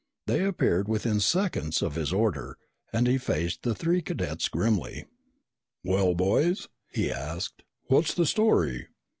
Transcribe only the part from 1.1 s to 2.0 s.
seconds of